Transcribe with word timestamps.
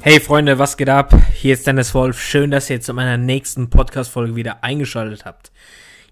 Hey 0.00 0.20
Freunde, 0.20 0.60
was 0.60 0.76
geht 0.76 0.88
ab? 0.88 1.12
Hier 1.32 1.54
ist 1.54 1.66
Dennis 1.66 1.92
Wolf. 1.92 2.20
Schön, 2.20 2.52
dass 2.52 2.70
ihr 2.70 2.76
jetzt 2.76 2.86
zu 2.86 2.94
meiner 2.94 3.16
nächsten 3.16 3.68
Podcast-Folge 3.68 4.36
wieder 4.36 4.62
eingeschaltet 4.62 5.24
habt. 5.24 5.50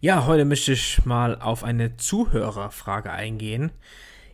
Ja, 0.00 0.26
heute 0.26 0.44
möchte 0.44 0.72
ich 0.72 1.04
mal 1.04 1.40
auf 1.40 1.62
eine 1.62 1.96
Zuhörerfrage 1.96 3.12
eingehen. 3.12 3.70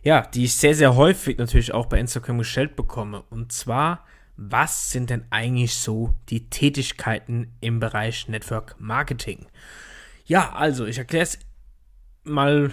Ja, 0.01 0.21
die 0.21 0.45
ich 0.45 0.55
sehr, 0.55 0.73
sehr 0.73 0.95
häufig 0.95 1.37
natürlich 1.37 1.71
auch 1.71 1.85
bei 1.85 1.99
Instagram 1.99 2.39
gestellt 2.39 2.75
bekomme. 2.75 3.23
Und 3.29 3.51
zwar, 3.51 4.05
was 4.37 4.89
sind 4.89 5.11
denn 5.11 5.25
eigentlich 5.29 5.75
so 5.75 6.15
die 6.29 6.49
Tätigkeiten 6.49 7.53
im 7.61 7.79
Bereich 7.79 8.27
Network 8.27 8.75
Marketing? 8.79 9.45
Ja, 10.25 10.53
also 10.53 10.85
ich 10.87 10.97
erkläre 10.97 11.23
es 11.23 11.39
mal 12.23 12.71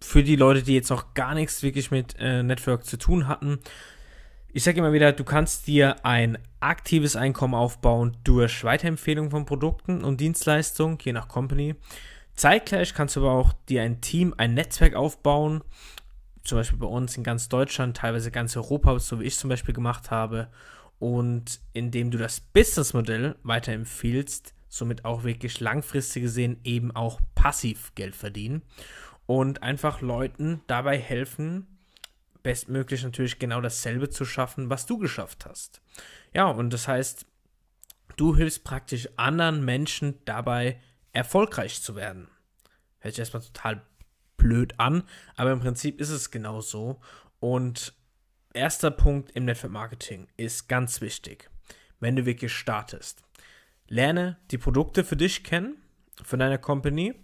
für 0.00 0.22
die 0.22 0.36
Leute, 0.36 0.62
die 0.62 0.74
jetzt 0.74 0.90
noch 0.90 1.14
gar 1.14 1.34
nichts 1.34 1.64
wirklich 1.64 1.90
mit 1.90 2.14
äh, 2.20 2.44
Network 2.44 2.86
zu 2.86 2.96
tun 2.96 3.26
hatten. 3.26 3.58
Ich 4.54 4.64
sage 4.64 4.80
immer 4.80 4.92
wieder, 4.92 5.12
du 5.12 5.24
kannst 5.24 5.66
dir 5.66 6.04
ein 6.04 6.36
aktives 6.60 7.16
Einkommen 7.16 7.54
aufbauen 7.54 8.18
durch 8.22 8.64
Weiterempfehlung 8.64 9.30
von 9.30 9.46
Produkten 9.46 10.04
und 10.04 10.20
Dienstleistungen, 10.20 10.98
je 11.00 11.14
nach 11.14 11.26
Company. 11.26 11.74
Zeitgleich 12.34 12.92
kannst 12.92 13.16
du 13.16 13.20
aber 13.20 13.32
auch 13.32 13.54
dir 13.70 13.80
ein 13.80 14.02
Team, 14.02 14.34
ein 14.36 14.52
Netzwerk 14.52 14.94
aufbauen, 14.94 15.64
zum 16.44 16.58
Beispiel 16.58 16.78
bei 16.78 16.86
uns 16.86 17.16
in 17.16 17.24
ganz 17.24 17.48
Deutschland, 17.48 17.96
teilweise 17.96 18.30
ganz 18.30 18.54
Europa, 18.54 18.98
so 18.98 19.20
wie 19.20 19.24
ich 19.24 19.38
zum 19.38 19.48
Beispiel 19.48 19.72
gemacht 19.72 20.10
habe. 20.10 20.48
Und 20.98 21.60
indem 21.72 22.10
du 22.10 22.18
das 22.18 22.40
Businessmodell 22.40 23.36
weiterempfiehlst, 23.44 24.52
somit 24.68 25.06
auch 25.06 25.24
wirklich 25.24 25.60
langfristig 25.60 26.24
gesehen 26.24 26.60
eben 26.62 26.94
auch 26.94 27.22
passiv 27.34 27.94
Geld 27.94 28.14
verdienen 28.14 28.60
und 29.24 29.62
einfach 29.62 30.02
Leuten 30.02 30.60
dabei 30.66 30.98
helfen, 30.98 31.71
bestmöglich 32.42 33.02
natürlich 33.04 33.38
genau 33.38 33.60
dasselbe 33.60 34.10
zu 34.10 34.24
schaffen, 34.24 34.70
was 34.70 34.86
du 34.86 34.98
geschafft 34.98 35.46
hast. 35.46 35.80
Ja, 36.34 36.46
und 36.46 36.70
das 36.70 36.88
heißt, 36.88 37.26
du 38.16 38.36
hilfst 38.36 38.64
praktisch 38.64 39.08
anderen 39.16 39.64
Menschen 39.64 40.18
dabei, 40.24 40.80
erfolgreich 41.12 41.82
zu 41.82 41.94
werden. 41.96 42.28
Hört 42.98 43.14
sich 43.14 43.20
erstmal 43.20 43.42
total 43.42 43.82
blöd 44.36 44.78
an, 44.78 45.04
aber 45.36 45.52
im 45.52 45.60
Prinzip 45.60 46.00
ist 46.00 46.10
es 46.10 46.30
genau 46.30 46.60
so. 46.60 47.00
Und 47.40 47.94
erster 48.54 48.90
Punkt 48.90 49.30
im 49.32 49.44
Network 49.44 49.72
Marketing 49.72 50.28
ist 50.36 50.68
ganz 50.68 51.00
wichtig, 51.00 51.50
wenn 52.00 52.16
du 52.16 52.26
wirklich 52.26 52.52
startest. 52.52 53.22
Lerne 53.88 54.38
die 54.50 54.58
Produkte 54.58 55.04
für 55.04 55.16
dich 55.16 55.44
kennen, 55.44 55.76
für 56.22 56.38
deine 56.38 56.58
Company 56.58 57.14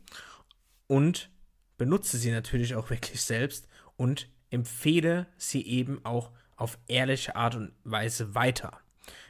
und 0.87 1.31
benutze 1.77 2.19
sie 2.19 2.31
natürlich 2.31 2.75
auch 2.75 2.91
wirklich 2.91 3.23
selbst 3.23 3.69
und 3.97 4.29
empfehle 4.51 5.27
sie 5.37 5.67
eben 5.67 6.05
auch 6.05 6.31
auf 6.57 6.79
ehrliche 6.89 7.37
Art 7.37 7.55
und 7.55 7.73
Weise 7.85 8.35
weiter. 8.35 8.81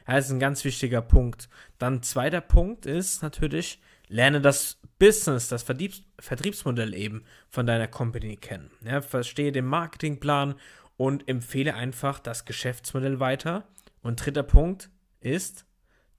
Das 0.06 0.26
ist 0.26 0.30
ein 0.30 0.40
ganz 0.40 0.64
wichtiger 0.64 1.02
Punkt. 1.02 1.48
Dann 1.78 2.02
zweiter 2.02 2.40
Punkt 2.40 2.86
ist 2.86 3.22
natürlich, 3.22 3.80
lerne 4.08 4.40
das 4.40 4.80
Business, 4.98 5.48
das 5.48 5.62
Vertriebs 5.62 6.02
Vertriebsmodell 6.18 6.94
eben 6.94 7.24
von 7.48 7.66
deiner 7.66 7.86
Company 7.86 8.36
kennen. 8.36 8.70
Ja, 8.84 9.00
verstehe 9.02 9.52
den 9.52 9.66
Marketingplan 9.66 10.54
und 10.96 11.28
empfehle 11.28 11.74
einfach 11.74 12.18
das 12.18 12.44
Geschäftsmodell 12.44 13.20
weiter. 13.20 13.68
Und 14.02 14.24
dritter 14.24 14.42
Punkt 14.42 14.90
ist, 15.20 15.64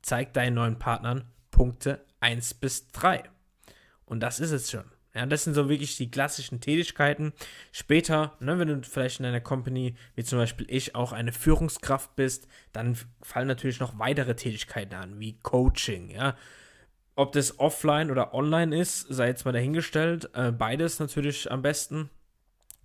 zeig 0.01 0.33
deinen 0.33 0.53
neuen 0.53 0.79
Partnern 0.79 1.25
Punkte 1.51 2.05
1 2.21 2.53
bis 2.55 2.87
3. 2.91 3.23
Und 4.05 4.21
das 4.21 4.39
ist 4.39 4.51
es 4.51 4.71
schon. 4.71 4.85
Ja, 5.15 5.25
das 5.25 5.43
sind 5.43 5.55
so 5.55 5.69
wirklich 5.69 5.97
die 5.97 6.11
klassischen 6.11 6.61
Tätigkeiten. 6.61 7.33
Später, 7.71 8.37
ne, 8.39 8.59
wenn 8.59 8.67
du 8.67 8.81
vielleicht 8.83 9.19
in 9.19 9.25
einer 9.25 9.41
Company, 9.41 9.95
wie 10.15 10.23
zum 10.23 10.37
Beispiel 10.37 10.67
ich, 10.69 10.93
auch 10.93 11.13
eine 11.13 11.31
Führungskraft 11.31 12.15
bist, 12.15 12.47
dann 12.73 12.95
fallen 13.21 13.47
natürlich 13.47 13.79
noch 13.79 13.97
weitere 13.97 14.35
Tätigkeiten 14.35 14.93
an, 14.93 15.19
wie 15.19 15.39
Coaching, 15.39 16.09
ja. 16.11 16.35
Ob 17.15 17.33
das 17.33 17.59
offline 17.59 18.11
oder 18.11 18.33
online 18.33 18.79
ist, 18.79 19.01
sei 19.09 19.27
jetzt 19.27 19.43
mal 19.43 19.51
dahingestellt. 19.51 20.29
Äh, 20.35 20.51
beides 20.53 20.99
natürlich 20.99 21.51
am 21.51 21.61
besten. 21.61 22.09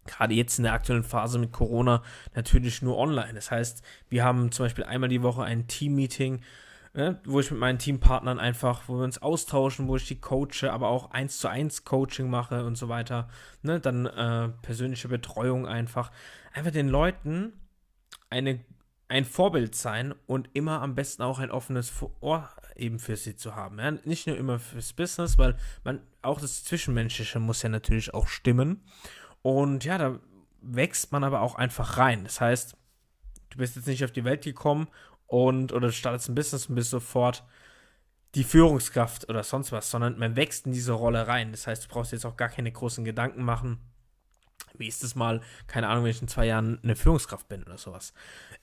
Gerade 0.07 0.35
jetzt 0.35 0.59
in 0.59 0.65
der 0.65 0.73
aktuellen 0.73 1.05
Phase 1.05 1.39
mit 1.39 1.53
Corona 1.53 2.03
natürlich 2.35 2.83
nur 2.83 2.99
online. 2.99 3.35
Das 3.35 3.51
heißt, 3.51 3.85
wir 4.09 4.25
haben 4.25 4.51
zum 4.51 4.65
Beispiel 4.65 4.85
einmal 4.85 5.09
die 5.09 5.23
Woche 5.23 5.45
ein 5.45 5.69
Team-Meeting, 5.69 6.43
ne, 6.95 7.21
wo 7.25 7.41
ich 7.41 7.51
mit 7.51 7.61
meinen 7.61 7.79
Teampartnern 7.79 8.39
einfach, 8.39 8.89
wo 8.89 8.97
wir 8.97 9.05
uns 9.05 9.21
austauschen, 9.21 9.89
wo 9.89 9.97
ich 9.97 10.07
die 10.07 10.21
coache, 10.21 10.71
aber 10.71 10.89
auch 10.89 11.11
eins 11.11 11.39
zu 11.39 11.49
eins 11.49 11.85
Coaching 11.85 12.31
mache 12.31 12.65
und 12.65 12.77
so 12.77 12.89
weiter. 12.89 13.29
Ne, 13.63 13.81
dann 13.81 14.07
äh, 14.07 14.49
persönliche 14.63 15.09
Betreuung 15.09 15.67
einfach. 15.67 16.11
Einfach 16.53 16.71
den 16.71 16.89
Leuten 16.89 17.53
eine, 18.31 18.61
ein 19.09 19.25
Vorbild 19.25 19.75
sein 19.75 20.15
und 20.27 20.49
immer 20.55 20.81
am 20.81 20.95
besten 20.95 21.23
auch 21.23 21.41
ein 21.41 21.51
offenes 21.51 21.93
Ohr 22.21 22.49
eben 22.77 22.99
für 22.99 23.17
sie 23.17 23.37
zu 23.37 23.55
haben. 23.55 23.79
Ja? 23.79 23.91
Nicht 24.05 24.27
nur 24.27 24.37
immer 24.37 24.59
fürs 24.59 24.93
Business, 24.93 25.37
weil 25.37 25.57
man 25.83 26.01
auch 26.23 26.41
das 26.41 26.65
Zwischenmenschliche 26.65 27.41
muss 27.41 27.63
ja 27.63 27.69
natürlich 27.69 28.15
auch 28.15 28.29
stimmen. 28.29 28.83
Und 29.43 29.85
ja, 29.85 29.99
da 29.99 30.19
wächst 30.63 31.13
man 31.13 31.25
aber 31.25 31.43
auch 31.43 31.57
einfach 31.57 31.99
rein. 31.99 32.25
Das 32.25 32.41
heißt, 32.41 32.77
du 33.51 33.59
bist 33.59 33.77
jetzt 33.77 33.87
nicht 33.87 34.05
auf 34.05 34.13
die 34.13 34.25
Welt 34.25 34.43
gekommen 34.43 34.89
und 35.35 35.73
oder 35.73 35.89
du 35.89 35.93
startest 35.93 36.29
ein 36.29 36.37
Business 36.37 36.67
und 36.67 36.77
bist 36.77 36.91
sofort 36.91 37.43
die 38.37 38.45
Führungskraft 38.45 39.29
oder 39.29 39.43
sonst 39.43 39.73
was, 39.73 39.91
sondern 39.91 40.17
man 40.17 40.37
wächst 40.37 40.67
in 40.67 40.73
diese 40.73 40.93
Rolle 40.93 41.27
rein. 41.27 41.51
Das 41.51 41.67
heißt, 41.67 41.85
du 41.85 41.89
brauchst 41.89 42.13
jetzt 42.13 42.25
auch 42.25 42.37
gar 42.37 42.49
keine 42.49 42.71
großen 42.71 43.05
Gedanken 43.05 43.43
machen. 43.43 43.81
Wie 44.75 44.87
ist 44.87 45.03
es 45.03 45.17
mal, 45.17 45.41
keine 45.67 45.89
Ahnung, 45.89 46.05
wenn 46.05 46.13
ich 46.13 46.23
in 46.23 46.29
zwei 46.29 46.47
Jahren 46.47 46.79
eine 46.85 46.95
Führungskraft 46.95 47.49
bin 47.49 47.65
oder 47.65 47.79
sowas. 47.79 48.15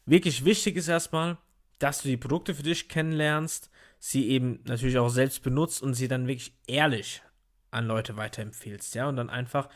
Wirklich 0.05 0.45
wichtig 0.45 0.77
ist 0.77 0.87
erstmal, 0.87 1.37
dass 1.77 2.03
du 2.03 2.07
die 2.07 2.15
Produkte 2.15 2.55
für 2.55 2.63
dich 2.63 2.87
kennenlernst, 2.87 3.69
sie 3.99 4.29
eben 4.29 4.61
natürlich 4.63 4.97
auch 4.97 5.09
selbst 5.09 5.43
benutzt 5.43 5.81
und 5.81 5.93
sie 5.93 6.07
dann 6.07 6.27
wirklich 6.27 6.55
ehrlich 6.67 7.21
an 7.69 7.85
Leute 7.85 8.15
weiterempfehlst, 8.15 8.95
ja, 8.95 9.09
und 9.09 9.17
dann 9.17 9.29
einfach 9.29 9.67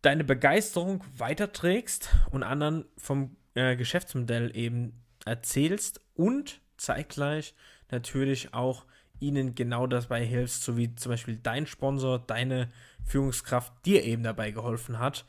deine 0.00 0.24
Begeisterung 0.24 1.04
weiterträgst 1.16 2.08
und 2.30 2.44
anderen 2.44 2.86
vom 2.96 3.36
äh, 3.54 3.76
Geschäftsmodell 3.76 4.56
eben 4.56 5.00
erzählst 5.24 6.00
und 6.14 6.60
zeitgleich 6.76 7.54
natürlich 7.90 8.54
auch 8.54 8.86
ihnen 9.18 9.54
genau 9.54 9.86
dabei 9.86 10.24
hilfst, 10.24 10.62
so 10.62 10.76
wie 10.76 10.94
zum 10.94 11.10
Beispiel 11.10 11.36
dein 11.36 11.66
Sponsor, 11.66 12.18
deine 12.18 12.70
Führungskraft 13.04 13.72
dir 13.84 14.04
eben 14.04 14.22
dabei 14.22 14.50
geholfen 14.50 14.98
hat, 14.98 15.24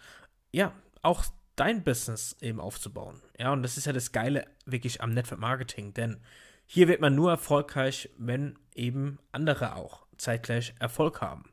ja, 0.52 0.74
auch 1.02 1.25
dein 1.56 1.84
Business 1.84 2.38
eben 2.41 2.59
aufzubauen. 2.59 3.22
Ja, 3.38 3.52
und 3.52 3.63
das 3.63 3.78
ist 3.78 3.85
ja 3.85 3.94
das 3.94 4.12
Geile 4.12 4.46
wirklich 4.66 5.02
am 5.02 5.13
Network 5.13 5.40
Marketing, 5.40 5.94
denn 5.94 6.22
hier 6.66 6.88
wird 6.88 7.02
man 7.02 7.16
nur 7.16 7.31
erfolgreich, 7.31 8.09
wenn 8.18 8.58
eben 8.73 9.19
andere 9.31 9.75
auch 9.75 10.06
zeitgleich 10.18 10.73
Erfolg 10.79 11.19
haben. 11.22 11.52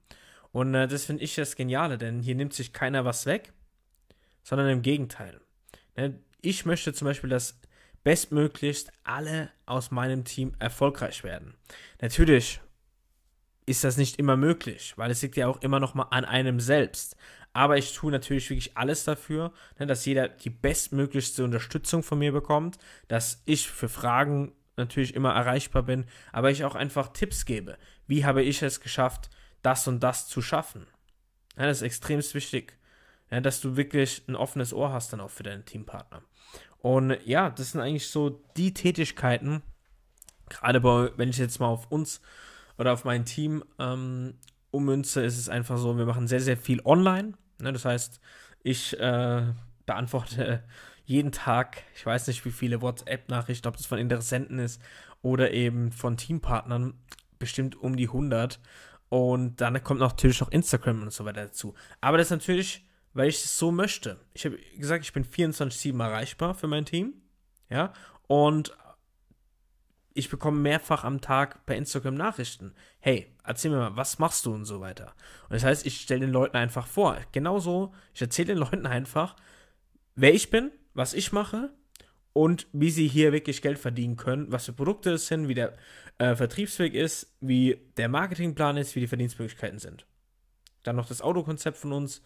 Und 0.53 0.75
äh, 0.75 0.87
das 0.87 1.05
finde 1.05 1.25
ich 1.25 1.35
das 1.35 1.57
Geniale, 1.57 1.99
denn 1.99 2.21
hier 2.21 2.35
nimmt 2.35 2.55
sich 2.55 2.73
keiner 2.73 3.05
was 3.05 3.27
weg, 3.27 3.53
sondern 4.43 4.69
im 4.69 4.83
Gegenteil. 4.83 5.41
Ne, 5.97 6.19
ich 6.41 6.65
möchte 6.65 6.93
zum 6.93 7.07
Beispiel, 7.07 7.31
dass 7.31 7.61
bestmöglichst 8.05 8.93
alle 9.05 9.51
aus 9.67 9.91
meinem 9.91 10.25
Team 10.25 10.55
erfolgreich 10.59 11.25
werden. 11.25 11.55
Natürlich 12.01 12.61
ist 13.67 13.85
das 13.85 13.97
nicht 13.97 14.19
immer 14.19 14.37
möglich, 14.37 14.95
weil 14.97 15.11
es 15.11 15.21
liegt 15.21 15.37
ja 15.37 15.47
auch 15.47 15.61
immer 15.61 15.79
noch 15.79 15.95
mal 15.95 16.09
an 16.11 16.25
einem 16.25 16.59
selbst. 16.59 17.17
Aber 17.53 17.77
ich 17.77 17.95
tue 17.95 18.11
natürlich 18.11 18.49
wirklich 18.49 18.77
alles 18.77 19.05
dafür, 19.05 19.53
ne, 19.79 19.87
dass 19.87 20.07
jeder 20.07 20.29
die 20.29 20.51
bestmöglichste 20.51 21.45
Unterstützung 21.45 22.03
von 22.03 22.19
mir 22.19 22.33
bekommt, 22.33 22.79
dass 23.09 23.43
ich 23.45 23.69
für 23.69 23.89
Fragen 23.89 24.53
natürlich 24.77 25.15
immer 25.15 25.35
erreichbar 25.35 25.83
bin, 25.83 26.07
aber 26.33 26.51
ich 26.51 26.65
auch 26.65 26.75
einfach 26.75 27.13
Tipps 27.13 27.45
gebe. 27.45 27.77
Wie 28.07 28.25
habe 28.25 28.43
ich 28.43 28.63
es 28.63 28.81
geschafft, 28.81 29.29
das 29.63 29.87
und 29.89 30.01
das 30.01 30.29
zu 30.29 30.41
schaffen? 30.41 30.87
Das 31.57 31.79
ist 31.79 31.83
extrem 31.83 32.21
wichtig, 32.21 32.78
ja, 33.31 33.41
dass 33.41 33.61
du 33.61 33.77
wirklich 33.77 34.23
ein 34.29 34.37
offenes 34.37 34.73
Ohr 34.73 34.93
hast 34.93 35.13
dann 35.13 35.21
auch 35.21 35.31
für 35.31 35.43
deinen 35.43 35.65
Teampartner. 35.65 36.23
Und 36.81 37.19
ja, 37.25 37.51
das 37.51 37.73
sind 37.73 37.81
eigentlich 37.81 38.09
so 38.09 38.41
die 38.57 38.73
Tätigkeiten, 38.73 39.63
gerade 40.49 40.81
bei, 40.81 41.11
wenn 41.17 41.29
ich 41.29 41.39
jetzt 41.39 41.61
mal 41.61 41.67
auf 41.67 41.91
uns 41.91 42.21
oder 42.79 42.93
auf 42.93 43.05
mein 43.05 43.25
Team 43.25 43.65
ähm, 43.79 44.35
ummünze, 44.71 45.23
ist 45.23 45.39
es 45.39 45.49
einfach 45.49 45.79
so, 45.79 45.97
wir 45.99 46.07
machen 46.07 46.29
sehr, 46.29 46.41
sehr 46.41 46.57
viel 46.57 46.81
online. 46.85 47.35
Ne? 47.59 47.73
Das 47.73 47.85
heißt, 47.85 48.21
ich 48.63 48.99
äh, 48.99 49.43
beantworte 49.87 50.63
jeden 51.05 51.33
Tag, 51.33 51.83
ich 51.95 52.05
weiß 52.05 52.27
nicht, 52.27 52.45
wie 52.45 52.51
viele 52.51 52.83
WhatsApp-Nachrichten, 52.83 53.67
ob 53.67 53.77
das 53.77 53.87
von 53.87 53.99
Interessenten 53.99 54.59
ist 54.59 54.81
oder 55.23 55.53
eben 55.53 55.91
von 55.91 56.17
Teampartnern, 56.17 56.95
bestimmt 57.39 57.77
um 57.77 57.97
die 57.97 58.09
100. 58.09 58.61
Und 59.09 59.61
dann 59.61 59.83
kommt 59.83 60.01
natürlich 60.01 60.41
noch 60.41 60.51
Instagram 60.51 61.03
und 61.03 61.13
so 61.13 61.25
weiter 61.25 61.45
dazu. 61.45 61.75
Aber 62.01 62.19
das 62.19 62.27
ist 62.27 62.33
natürlich 62.33 62.88
weil 63.19 63.31
ich 63.31 63.43
es 63.45 63.59
so 63.59 63.73
möchte. 63.73 64.21
Ich 64.33 64.47
habe 64.47 64.59
gesagt, 64.77 65.05
ich 65.05 65.13
bin 65.13 65.25
24-7 65.25 66.01
erreichbar 66.01 66.55
für 66.55 66.69
mein 66.69 66.85
Team. 66.85 67.15
Ja, 67.69 67.93
und 68.29 68.73
ich 70.15 70.31
bekomme 70.31 70.61
mehrfach 70.61 71.03
am 71.03 71.21
Tag 71.21 71.67
per 71.67 71.75
Instagram 71.75 72.15
Nachrichten. 72.15 72.75
Hey, 73.01 73.35
erzähl 73.43 73.73
mir 73.73 73.79
mal, 73.79 73.97
was 73.97 74.21
machst 74.21 74.47
du 74.47 74.55
und 74.55 74.67
so 74.67 74.81
weiter. 74.81 75.17
Und 75.49 75.55
das 75.55 75.65
heißt, 75.65 75.85
ich 75.85 76.01
stelle 76.01 76.21
den 76.21 76.31
Leuten 76.31 76.57
einfach 76.57 76.87
vor. 76.87 77.19
Genauso, 77.33 77.93
ich 78.15 78.23
erzähle 78.23 78.55
den 78.55 78.59
Leuten 78.59 78.87
einfach, 78.87 79.35
wer 80.15 80.33
ich 80.33 80.51
bin, 80.51 80.71
was 80.95 81.13
ich 81.13 81.33
mache 81.33 81.73
und 82.33 82.69
wie 82.73 82.91
sie 82.91 83.09
hier 83.09 83.33
wirklich 83.33 83.63
Geld 83.63 83.81
verdienen 83.81 84.17
können, 84.17 84.53
was 84.53 84.67
für 84.67 84.73
Produkte 84.73 85.11
es 85.11 85.27
sind, 85.27 85.49
wie 85.49 85.55
der 85.55 85.77
äh, 86.19 86.37
Vertriebsweg 86.37 86.95
ist, 86.95 87.37
wie 87.41 87.81
der 87.97 88.09
Marketingplan 88.09 88.77
ist, 88.77 88.95
wie 88.95 89.01
die 89.01 89.09
Verdienstmöglichkeiten 89.09 89.81
sind. 89.81 90.07
Dann 90.85 90.95
noch 90.95 91.09
das 91.09 91.21
Autokonzept 91.21 91.79
von 91.79 91.93
uns 91.93 92.23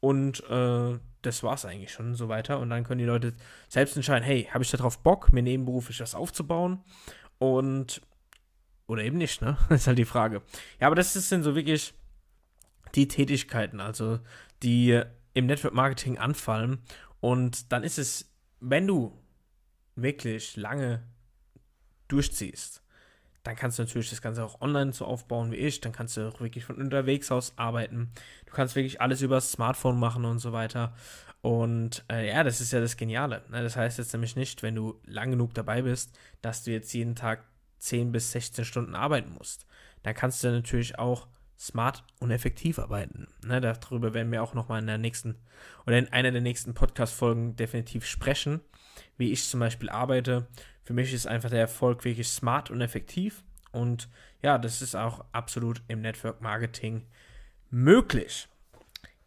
und 0.00 0.42
äh, 0.48 0.98
das 1.22 1.42
es 1.54 1.64
eigentlich 1.64 1.92
schon 1.92 2.14
so 2.14 2.28
weiter. 2.28 2.58
Und 2.58 2.70
dann 2.70 2.84
können 2.84 2.98
die 2.98 3.04
Leute 3.04 3.34
selbst 3.68 3.96
entscheiden, 3.96 4.24
hey, 4.24 4.48
habe 4.52 4.64
ich 4.64 4.70
darauf 4.70 5.02
Bock, 5.02 5.32
mir 5.32 5.42
nebenberuflich 5.42 6.00
was 6.00 6.14
aufzubauen? 6.14 6.82
Und 7.38 8.02
oder 8.86 9.04
eben 9.04 9.18
nicht, 9.18 9.40
ne? 9.40 9.56
Das 9.68 9.82
ist 9.82 9.86
halt 9.86 9.98
die 9.98 10.04
Frage. 10.04 10.42
Ja, 10.80 10.86
aber 10.88 10.96
das 10.96 11.12
sind 11.12 11.42
so 11.42 11.54
wirklich 11.54 11.94
die 12.94 13.06
Tätigkeiten, 13.06 13.80
also 13.80 14.18
die 14.62 15.00
im 15.34 15.46
Network 15.46 15.74
Marketing 15.74 16.18
anfallen. 16.18 16.78
Und 17.20 17.70
dann 17.72 17.84
ist 17.84 17.98
es, 17.98 18.32
wenn 18.58 18.86
du 18.86 19.16
wirklich 19.94 20.56
lange 20.56 21.02
durchziehst, 22.08 22.82
dann 23.42 23.56
kannst 23.56 23.78
du 23.78 23.82
natürlich 23.82 24.10
das 24.10 24.20
Ganze 24.20 24.44
auch 24.44 24.60
online 24.60 24.92
so 24.92 25.04
aufbauen 25.04 25.50
wie 25.50 25.56
ich. 25.56 25.80
Dann 25.80 25.92
kannst 25.92 26.16
du 26.16 26.28
auch 26.28 26.40
wirklich 26.40 26.64
von 26.64 26.76
unterwegs 26.76 27.30
aus 27.30 27.54
arbeiten. 27.56 28.10
Du 28.46 28.52
kannst 28.52 28.76
wirklich 28.76 29.00
alles 29.00 29.22
über 29.22 29.36
das 29.36 29.52
Smartphone 29.52 29.98
machen 29.98 30.24
und 30.24 30.40
so 30.40 30.52
weiter. 30.52 30.94
Und 31.42 32.04
äh, 32.10 32.28
ja, 32.28 32.44
das 32.44 32.60
ist 32.60 32.72
ja 32.72 32.80
das 32.80 32.96
Geniale. 32.96 33.42
Ne? 33.50 33.62
Das 33.62 33.76
heißt 33.76 33.98
jetzt 33.98 34.12
nämlich 34.12 34.36
nicht, 34.36 34.62
wenn 34.62 34.74
du 34.74 35.00
lang 35.06 35.30
genug 35.30 35.54
dabei 35.54 35.82
bist, 35.82 36.18
dass 36.42 36.64
du 36.64 36.70
jetzt 36.70 36.92
jeden 36.92 37.14
Tag 37.14 37.44
10 37.78 38.12
bis 38.12 38.30
16 38.32 38.64
Stunden 38.64 38.94
arbeiten 38.94 39.32
musst. 39.32 39.66
Dann 40.02 40.14
kannst 40.14 40.44
du 40.44 40.50
natürlich 40.50 40.98
auch 40.98 41.28
smart 41.58 42.04
und 42.20 42.30
effektiv 42.30 42.78
arbeiten. 42.78 43.28
Ne? 43.44 43.60
Darüber 43.60 44.14
werden 44.14 44.32
wir 44.32 44.42
auch 44.42 44.54
nochmal 44.54 44.80
in 44.80 44.86
der 44.86 44.98
nächsten 44.98 45.36
oder 45.86 45.98
in 45.98 46.08
einer 46.08 46.30
der 46.30 46.40
nächsten 46.40 46.74
Podcast-Folgen 46.74 47.56
definitiv 47.56 48.06
sprechen, 48.06 48.60
wie 49.20 49.30
ich 49.30 49.44
zum 49.44 49.60
Beispiel 49.60 49.90
arbeite. 49.90 50.48
Für 50.82 50.94
mich 50.94 51.12
ist 51.12 51.26
einfach 51.26 51.50
der 51.50 51.60
Erfolg 51.60 52.04
wirklich 52.04 52.26
smart 52.26 52.70
und 52.70 52.80
effektiv. 52.80 53.44
Und 53.70 54.08
ja, 54.42 54.58
das 54.58 54.82
ist 54.82 54.96
auch 54.96 55.24
absolut 55.30 55.82
im 55.86 56.00
Network 56.00 56.40
Marketing 56.40 57.06
möglich. 57.70 58.48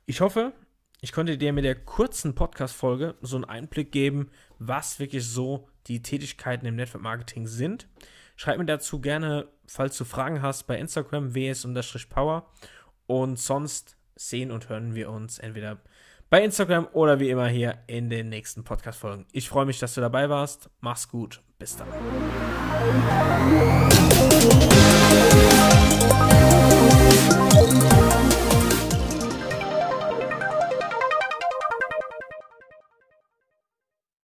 Ich 0.06 0.20
hoffe, 0.20 0.52
ich 1.00 1.12
konnte 1.12 1.38
dir 1.38 1.54
mit 1.54 1.64
der 1.64 1.76
kurzen 1.76 2.34
Podcast-Folge 2.34 3.16
so 3.22 3.38
einen 3.38 3.46
Einblick 3.46 3.92
geben, 3.92 4.32
was 4.58 5.00
wirklich 5.00 5.26
so 5.26 5.70
die 5.88 6.02
Tätigkeiten 6.02 6.66
im 6.66 6.76
Network 6.76 7.04
Marketing 7.04 7.46
sind. 7.46 7.88
Schreib 8.36 8.58
mir 8.58 8.66
dazu 8.66 9.00
gerne, 9.00 9.48
falls 9.68 9.96
du 9.98 10.06
Fragen 10.06 10.42
hast, 10.42 10.64
bei 10.64 10.80
Instagram 10.80 11.36
ws-power. 11.36 12.52
Und 13.06 13.38
sonst 13.38 13.96
sehen 14.16 14.50
und 14.50 14.70
hören 14.70 14.96
wir 14.96 15.12
uns 15.12 15.38
entweder 15.38 15.82
bei 16.34 16.44
Instagram 16.44 16.88
oder 16.94 17.20
wie 17.20 17.30
immer 17.30 17.48
hier 17.48 17.78
in 17.86 18.10
den 18.10 18.30
nächsten 18.30 18.64
Podcast-Folgen. 18.64 19.28
Ich 19.34 19.48
freue 19.48 19.68
mich, 19.68 19.78
dass 19.78 19.94
du 19.94 20.02
dabei 20.02 20.32
warst. 20.32 20.68
Mach's 20.82 21.08
gut. 21.08 21.44
Bis 21.60 21.78
dann. 21.78 21.88